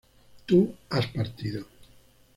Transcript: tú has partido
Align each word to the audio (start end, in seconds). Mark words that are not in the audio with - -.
tú 0.47 0.73
has 0.89 1.05
partido 1.05 1.63